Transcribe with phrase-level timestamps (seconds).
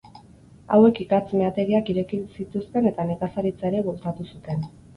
[0.77, 4.69] Hauek ikatz meategiak ireki zituzten eta nekazaritza ere bultzatu zuten.